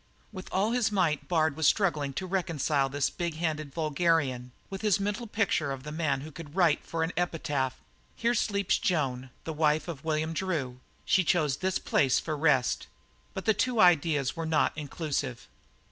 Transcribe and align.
With 0.33 0.49
all 0.51 0.71
his 0.71 0.91
might 0.91 1.27
Bard 1.27 1.55
was 1.55 1.67
struggling 1.67 2.11
to 2.13 2.25
reconcile 2.25 2.89
this 2.89 3.11
big 3.11 3.35
handed 3.35 3.71
vulgarian 3.71 4.51
with 4.67 4.81
his 4.81 4.99
mental 4.99 5.27
picture 5.27 5.71
of 5.71 5.83
the 5.83 5.91
man 5.91 6.21
who 6.21 6.31
could 6.31 6.55
write 6.55 6.83
for 6.83 7.03
an 7.03 7.13
epitaph: 7.15 7.79
"Here 8.15 8.33
sleeps 8.33 8.79
Joan, 8.79 9.29
the 9.43 9.53
wife 9.53 9.87
of 9.87 10.03
William 10.03 10.33
Drew. 10.33 10.79
She 11.05 11.23
chose 11.23 11.57
this 11.57 11.77
place 11.77 12.19
for 12.19 12.35
rest." 12.35 12.87
But 13.35 13.45
the 13.45 13.53
two 13.53 13.79
ideas 13.79 14.35
were 14.35 14.47
not 14.47 14.75
inclusive. 14.75 15.47